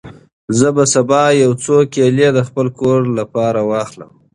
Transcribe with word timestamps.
زه 0.59 0.67
به 0.75 0.83
سبا 0.93 1.23
یو 1.43 1.51
څو 1.63 1.75
کیلې 1.93 2.29
د 2.33 2.39
خپل 2.47 2.67
کور 2.79 2.99
لپاره 3.19 3.59
واخلم. 3.69 4.11